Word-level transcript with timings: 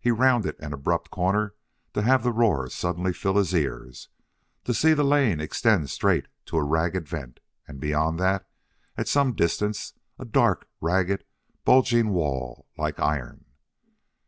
He 0.00 0.10
rounded 0.10 0.56
an 0.58 0.72
abrupt 0.72 1.12
corner 1.12 1.54
to 1.92 2.02
have 2.02 2.24
the 2.24 2.32
roar 2.32 2.68
suddenly 2.68 3.12
fill 3.12 3.36
his 3.36 3.54
ears, 3.54 4.08
to 4.64 4.74
see 4.74 4.94
the 4.94 5.04
lane 5.04 5.38
extend 5.40 5.90
straight 5.90 6.26
to 6.46 6.56
a 6.56 6.64
ragged 6.64 7.06
vent, 7.06 7.38
and 7.68 7.78
beyond 7.78 8.18
that, 8.18 8.48
at 8.96 9.06
some 9.06 9.32
distance, 9.32 9.92
a 10.18 10.24
dark, 10.24 10.66
ragged, 10.80 11.22
bulging 11.64 12.08
wall, 12.10 12.66
like 12.76 12.98
iron. 12.98 13.44